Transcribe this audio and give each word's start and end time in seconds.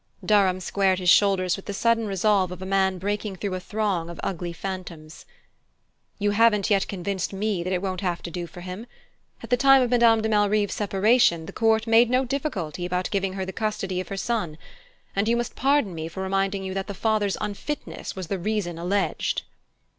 Durham 0.25 0.59
squared 0.59 0.97
his 0.97 1.11
shoulders 1.11 1.55
with 1.55 1.67
the 1.67 1.75
sudden 1.75 2.07
resolve 2.07 2.51
of 2.51 2.59
a 2.59 2.65
man 2.65 2.97
breaking 2.97 3.35
through 3.35 3.53
a 3.53 3.59
throng 3.59 4.09
of 4.09 4.19
ugly 4.23 4.51
phantoms. 4.51 5.27
"You 6.17 6.31
haven't 6.31 6.71
yet 6.71 6.87
convinced 6.87 7.33
me 7.33 7.61
that 7.61 7.71
it 7.71 7.83
won't 7.83 8.01
have 8.01 8.23
to 8.23 8.31
do 8.31 8.47
for 8.47 8.61
him. 8.61 8.87
At 9.43 9.51
the 9.51 9.57
time 9.57 9.83
of 9.83 9.91
Madame 9.91 10.23
de 10.23 10.27
Malrive's 10.27 10.73
separation, 10.73 11.45
the 11.45 11.53
court 11.53 11.85
made 11.85 12.09
no 12.09 12.25
difficulty 12.25 12.83
about 12.83 13.11
giving 13.11 13.33
her 13.33 13.45
the 13.45 13.53
custody 13.53 13.99
of 14.01 14.07
her 14.07 14.17
son; 14.17 14.57
and 15.15 15.27
you 15.27 15.37
must 15.37 15.55
pardon 15.55 15.93
me 15.93 16.07
for 16.07 16.23
reminding 16.23 16.63
you 16.63 16.73
that 16.73 16.87
the 16.87 16.95
father's 16.95 17.37
unfitness 17.39 18.15
was 18.15 18.25
the 18.25 18.39
reason 18.39 18.79
alleged." 18.79 19.43